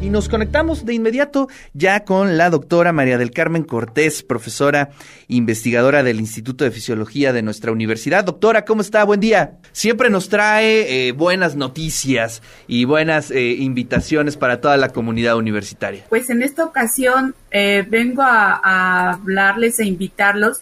Y 0.00 0.10
nos 0.10 0.28
conectamos 0.28 0.86
de 0.86 0.94
inmediato 0.94 1.48
ya 1.74 2.04
con 2.04 2.36
la 2.38 2.50
doctora 2.50 2.92
María 2.92 3.18
del 3.18 3.32
Carmen 3.32 3.64
Cortés, 3.64 4.22
profesora 4.22 4.90
investigadora 5.26 6.04
del 6.04 6.20
Instituto 6.20 6.62
de 6.62 6.70
Fisiología 6.70 7.32
de 7.32 7.42
nuestra 7.42 7.72
universidad. 7.72 8.22
Doctora, 8.22 8.64
¿cómo 8.64 8.80
está? 8.80 9.02
Buen 9.02 9.18
día. 9.18 9.58
Siempre 9.72 10.08
nos 10.08 10.28
trae 10.28 11.08
eh, 11.08 11.12
buenas 11.12 11.56
noticias 11.56 12.42
y 12.68 12.84
buenas 12.84 13.32
eh, 13.32 13.56
invitaciones 13.58 14.36
para 14.36 14.60
toda 14.60 14.76
la 14.76 14.90
comunidad 14.90 15.36
universitaria. 15.36 16.04
Pues 16.08 16.30
en 16.30 16.44
esta 16.44 16.64
ocasión 16.64 17.34
eh, 17.50 17.84
vengo 17.88 18.22
a, 18.22 19.10
hablarles 19.14 19.80
e 19.80 19.84
invitarlos 19.84 20.60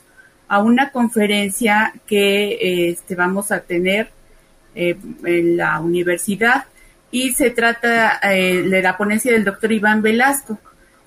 a 0.49 0.61
una 0.63 0.93
conferencia 0.93 1.93
que 2.07 2.89
este, 2.89 3.15
vamos 3.15 3.53
a 3.53 3.61
tener 3.61 4.09
en 4.75 5.57
la 5.57 5.81
universidad 5.81 6.65
y 7.11 7.33
se 7.33 7.51
trata 7.51 8.19
eh, 8.23 8.63
de 8.63 8.83
la 8.83 8.97
ponencia 8.97 9.33
del 9.33 9.45
doctor 9.45 9.73
Iván 9.73 10.03
Velasco. 10.03 10.59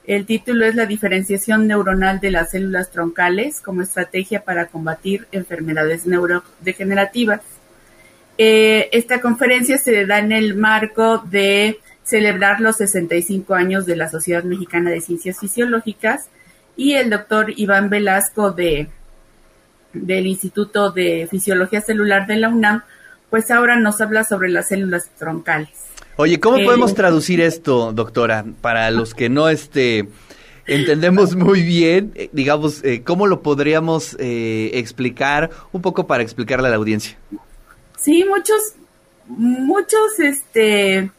El 0.06 0.26
título 0.26 0.66
es 0.66 0.76
La 0.76 0.86
diferenciación 0.86 1.68
neuronal 1.68 2.20
de 2.20 2.32
las 2.32 2.52
células 2.52 2.90
troncales 2.90 3.62
como 3.62 3.82
estrategia 3.82 4.44
para 4.44 4.68
combatir 4.68 5.28
enfermedades 5.32 6.08
neurodegenerativas. 6.08 7.42
Eh, 8.38 8.90
esta 8.92 9.22
conferencia 9.22 9.78
se 9.78 10.06
da 10.06 10.20
en 10.20 10.32
el 10.32 10.56
marco 10.56 11.20
de 11.20 11.80
celebrar 12.04 12.60
los 12.60 12.78
65 12.78 13.54
años 13.54 13.86
de 13.86 13.96
la 13.96 14.10
Sociedad 14.10 14.44
Mexicana 14.44 14.90
de 14.90 15.02
Ciencias 15.02 15.40
Fisiológicas 15.40 16.30
y 16.76 16.94
el 16.94 17.10
doctor 17.10 17.54
Iván 17.56 17.90
Velasco 17.90 18.52
de, 18.52 18.88
del 19.94 20.26
Instituto 20.26 20.92
de 20.92 21.28
Fisiología 21.30 21.82
Celular 21.82 22.26
de 22.26 22.38
la 22.38 22.50
UNAM, 22.50 22.84
pues 23.30 23.52
ahora 23.52 23.78
nos 23.78 24.02
habla 24.02 24.24
sobre 24.24 24.50
las 24.50 24.70
células 24.70 25.10
troncales. 25.18 25.70
Oye, 26.16 26.40
¿cómo 26.40 26.58
podemos 26.64 26.94
traducir 26.94 27.40
esto, 27.40 27.94
doctora, 27.94 28.44
para 28.62 28.92
los 28.92 29.14
que 29.14 29.30
no 29.30 29.48
este 29.50 30.10
entendemos 30.68 31.36
muy 31.38 31.62
bien, 31.62 32.12
eh, 32.16 32.30
digamos, 32.34 32.84
eh, 32.84 33.04
cómo 33.04 33.28
lo 33.28 33.42
podríamos 33.42 34.16
eh, 34.20 34.72
explicar 34.74 35.50
un 35.72 35.82
poco 35.82 36.08
para 36.08 36.24
explicarle 36.24 36.68
a 36.68 36.72
la 36.72 36.78
audiencia? 36.78 37.18
Sí, 37.98 38.26
muchos, 38.26 38.76
muchos, 39.28 40.20
este, 40.20 41.10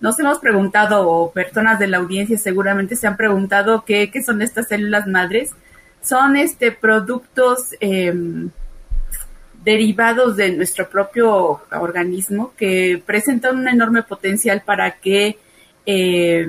nos 0.00 0.18
hemos 0.18 0.38
preguntado, 0.38 1.08
o 1.08 1.32
personas 1.32 1.78
de 1.78 1.86
la 1.86 1.98
audiencia 1.98 2.38
seguramente 2.38 2.96
se 2.96 3.06
han 3.06 3.16
preguntado 3.16 3.84
qué, 3.84 4.10
qué 4.10 4.22
son 4.22 4.42
estas 4.42 4.68
células 4.68 5.06
madres. 5.06 5.50
Son 6.02 6.36
este 6.36 6.72
productos 6.72 7.74
eh, 7.80 8.14
derivados 9.64 10.36
de 10.36 10.52
nuestro 10.52 10.88
propio 10.88 11.60
organismo 11.70 12.54
que 12.56 13.02
presentan 13.04 13.58
un 13.58 13.68
enorme 13.68 14.02
potencial 14.02 14.62
para 14.64 14.92
que 14.92 15.38
eh, 15.86 16.46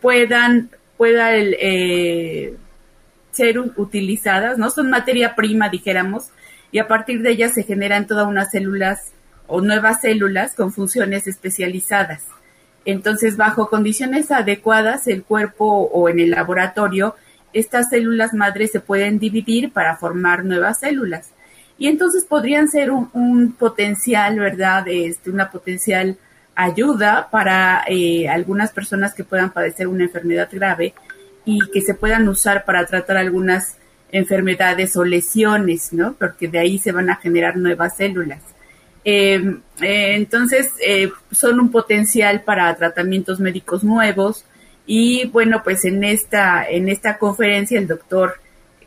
puedan 0.00 0.70
pueda 0.96 1.34
eh, 1.34 2.56
ser 3.32 3.58
utilizadas, 3.58 4.58
¿no? 4.58 4.68
Son 4.68 4.90
materia 4.90 5.34
prima, 5.34 5.70
dijéramos, 5.70 6.28
y 6.70 6.78
a 6.78 6.88
partir 6.88 7.22
de 7.22 7.30
ellas 7.30 7.54
se 7.54 7.62
generan 7.62 8.06
todas 8.06 8.26
unas 8.26 8.50
células 8.50 9.12
o 9.46 9.62
nuevas 9.62 10.02
células 10.02 10.54
con 10.54 10.72
funciones 10.72 11.26
especializadas. 11.26 12.26
Entonces, 12.84 13.38
bajo 13.38 13.70
condiciones 13.70 14.30
adecuadas, 14.30 15.06
el 15.06 15.24
cuerpo 15.24 15.64
o 15.64 16.08
en 16.10 16.20
el 16.20 16.32
laboratorio, 16.32 17.16
estas 17.54 17.88
células 17.88 18.34
madres 18.34 18.70
se 18.70 18.80
pueden 18.80 19.18
dividir 19.18 19.72
para 19.72 19.96
formar 19.96 20.44
nuevas 20.44 20.80
células 20.80 21.30
y 21.80 21.88
entonces 21.88 22.24
podrían 22.24 22.68
ser 22.68 22.90
un, 22.90 23.56
potencial, 23.58 24.38
¿verdad? 24.38 24.86
Este, 24.86 25.30
una 25.30 25.50
potencial 25.50 26.18
ayuda 26.54 27.28
para 27.30 27.84
eh, 27.88 28.28
algunas 28.28 28.70
personas 28.70 29.14
que 29.14 29.24
puedan 29.24 29.50
padecer 29.50 29.88
una 29.88 30.04
enfermedad 30.04 30.50
grave 30.52 30.92
y 31.46 31.58
que 31.72 31.80
se 31.80 31.94
puedan 31.94 32.28
usar 32.28 32.66
para 32.66 32.84
tratar 32.84 33.16
algunas 33.16 33.78
enfermedades 34.12 34.94
o 34.94 35.04
lesiones, 35.04 35.94
¿no? 35.94 36.12
Porque 36.18 36.48
de 36.48 36.58
ahí 36.58 36.78
se 36.78 36.92
van 36.92 37.08
a 37.08 37.16
generar 37.16 37.56
nuevas 37.56 37.96
células. 37.96 38.42
Eh, 39.02 39.42
eh, 39.80 40.14
entonces, 40.16 40.72
eh, 40.86 41.10
son 41.32 41.60
un 41.60 41.70
potencial 41.70 42.42
para 42.42 42.76
tratamientos 42.76 43.40
médicos 43.40 43.82
nuevos 43.82 44.44
y 44.86 45.28
bueno, 45.28 45.62
pues 45.64 45.86
en 45.86 46.04
esta, 46.04 46.68
en 46.68 46.90
esta 46.90 47.16
conferencia 47.16 47.78
el 47.78 47.86
doctor, 47.86 48.34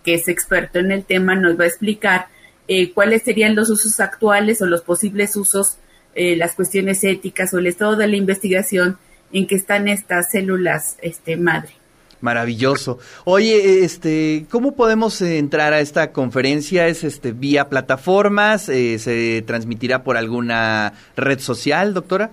que 0.04 0.14
es 0.14 0.28
experto 0.28 0.78
en 0.78 0.92
el 0.92 1.06
tema, 1.06 1.34
nos 1.34 1.60
va 1.60 1.64
a 1.64 1.68
explicar 1.68 2.28
eh, 2.68 2.91
cuáles 2.91 3.24
serían 3.24 3.56
los 3.56 3.69
usos 3.69 4.00
actuales 4.00 4.62
o 4.62 4.66
los 4.66 4.81
posibles 4.81 5.35
usos, 5.35 5.78
eh, 6.16 6.35
las 6.35 6.56
cuestiones 6.56 7.03
éticas 7.03 7.53
o 7.53 7.59
el 7.59 7.68
estado 7.68 7.96
de 7.96 8.07
la 8.07 8.16
investigación 8.16 8.97
en 9.31 9.47
que 9.47 9.56
están 9.56 9.88
estas 9.88 10.31
células 10.31 10.96
este, 11.01 11.35
madre. 11.38 11.74
Maravilloso. 12.22 13.00
Oye, 13.25 13.84
este, 13.84 14.46
¿cómo 14.50 14.75
podemos 14.75 15.22
entrar 15.22 15.74
a 15.74 15.81
esta 15.81 16.13
conferencia? 16.13 16.88
¿Es 16.88 17.03
este 17.03 17.34
vía 17.34 17.68
plataformas? 17.68 18.69
Eh, 18.69 18.97
¿Se 18.97 19.41
transmitirá 19.41 20.06
por 20.06 20.16
alguna 20.16 20.94
red 21.18 21.40
social, 21.40 21.94
doctora? 21.94 22.31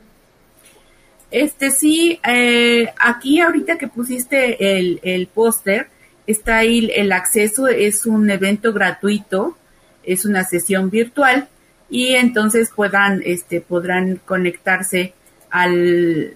Este 1.32 1.72
sí, 1.72 2.20
eh, 2.24 2.88
aquí 2.98 3.40
ahorita 3.40 3.78
que 3.78 3.88
pusiste 3.88 4.78
el, 4.78 5.00
el 5.02 5.26
póster, 5.26 5.88
está 6.26 6.58
ahí 6.58 6.88
el 6.94 7.10
acceso, 7.10 7.66
es 7.66 8.06
un 8.06 8.30
evento 8.30 8.72
gratuito 8.72 9.56
es 10.02 10.24
una 10.24 10.44
sesión 10.44 10.90
virtual 10.90 11.48
y 11.88 12.14
entonces 12.14 12.70
puedan, 12.74 13.22
este, 13.24 13.60
podrán 13.60 14.20
conectarse 14.24 15.14
al, 15.50 16.34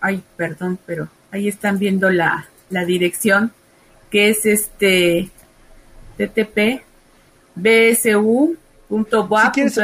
ay, 0.00 0.22
perdón, 0.36 0.78
pero 0.86 1.08
ahí 1.30 1.48
están 1.48 1.78
viendo 1.78 2.10
la, 2.10 2.48
la 2.70 2.84
dirección 2.84 3.52
que 4.10 4.28
es 4.30 4.44
este 4.44 5.30
ttp 6.18 6.82
bsu 7.54 8.56
si 9.70 9.80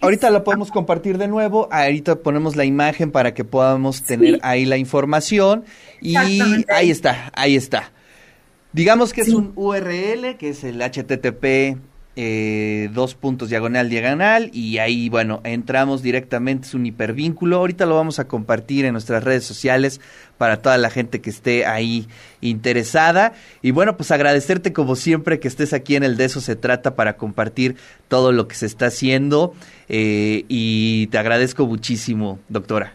ahorita 0.00 0.30
lo 0.30 0.44
podemos 0.44 0.70
compartir 0.70 1.18
de 1.18 1.26
nuevo, 1.26 1.68
ahorita 1.72 2.16
ponemos 2.16 2.54
la 2.54 2.64
imagen 2.64 3.10
para 3.10 3.34
que 3.34 3.44
podamos 3.44 4.02
tener 4.02 4.34
sí. 4.34 4.40
ahí 4.42 4.64
la 4.64 4.76
información 4.76 5.64
y 6.00 6.16
ahí 6.16 6.90
está, 6.90 7.32
ahí 7.34 7.56
está. 7.56 7.90
Digamos 8.72 9.12
que 9.12 9.24
sí. 9.24 9.30
es 9.32 9.36
un 9.36 9.52
URL, 9.56 10.36
que 10.38 10.50
es 10.50 10.62
el 10.64 10.80
http 10.80 11.76
eh, 12.14 12.90
dos 12.92 13.14
puntos 13.14 13.48
diagonal 13.48 13.88
diagonal 13.88 14.50
y 14.52 14.76
ahí 14.76 15.08
bueno 15.08 15.40
entramos 15.44 16.02
directamente 16.02 16.66
es 16.66 16.74
un 16.74 16.84
hipervínculo. 16.84 17.56
Ahorita 17.56 17.86
lo 17.86 17.94
vamos 17.94 18.18
a 18.18 18.28
compartir 18.28 18.84
en 18.84 18.92
nuestras 18.92 19.24
redes 19.24 19.44
sociales 19.44 19.98
para 20.36 20.60
toda 20.60 20.76
la 20.76 20.90
gente 20.90 21.22
que 21.22 21.30
esté 21.30 21.64
ahí 21.64 22.08
interesada. 22.42 23.32
Y 23.62 23.70
bueno 23.70 23.96
pues 23.96 24.10
agradecerte 24.10 24.74
como 24.74 24.94
siempre 24.94 25.40
que 25.40 25.48
estés 25.48 25.72
aquí 25.72 25.96
en 25.96 26.02
el 26.02 26.18
de 26.18 26.26
eso 26.26 26.42
se 26.42 26.54
trata 26.54 26.96
para 26.96 27.16
compartir 27.16 27.76
todo 28.08 28.30
lo 28.30 28.46
que 28.46 28.56
se 28.56 28.66
está 28.66 28.86
haciendo 28.86 29.54
eh, 29.88 30.44
y 30.48 31.06
te 31.06 31.16
agradezco 31.16 31.66
muchísimo 31.66 32.38
doctora. 32.50 32.92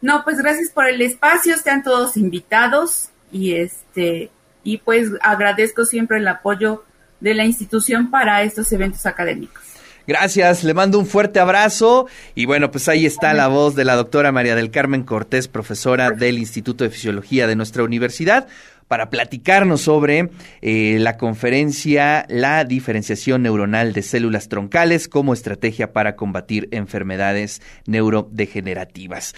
No 0.00 0.24
pues 0.24 0.38
gracias 0.38 0.70
por 0.70 0.88
el 0.88 1.00
espacio 1.00 1.56
sean 1.58 1.84
todos 1.84 2.16
invitados 2.16 3.10
y 3.30 3.54
este 3.54 4.30
y 4.64 4.78
pues 4.78 5.10
agradezco 5.20 5.84
siempre 5.84 6.18
el 6.18 6.26
apoyo 6.26 6.84
de 7.20 7.34
la 7.34 7.44
institución 7.44 8.10
para 8.10 8.42
estos 8.42 8.70
eventos 8.72 9.06
académicos. 9.06 9.62
Gracias, 10.06 10.62
le 10.62 10.72
mando 10.72 11.00
un 11.00 11.06
fuerte 11.06 11.40
abrazo 11.40 12.06
y 12.36 12.46
bueno, 12.46 12.70
pues 12.70 12.88
ahí 12.88 13.06
está 13.06 13.34
la 13.34 13.48
voz 13.48 13.74
de 13.74 13.84
la 13.84 13.96
doctora 13.96 14.30
María 14.30 14.54
del 14.54 14.70
Carmen 14.70 15.02
Cortés, 15.02 15.48
profesora 15.48 16.12
del 16.12 16.38
Instituto 16.38 16.84
de 16.84 16.90
Fisiología 16.90 17.48
de 17.48 17.56
nuestra 17.56 17.82
universidad, 17.82 18.46
para 18.88 19.10
platicarnos 19.10 19.80
sobre 19.82 20.30
eh, 20.62 20.98
la 21.00 21.16
conferencia 21.16 22.24
La 22.28 22.64
diferenciación 22.64 23.42
neuronal 23.42 23.92
de 23.92 24.02
células 24.02 24.48
troncales 24.48 25.08
como 25.08 25.32
estrategia 25.32 25.92
para 25.92 26.16
combatir 26.16 26.68
enfermedades 26.70 27.60
neurodegenerativas. 27.86 29.34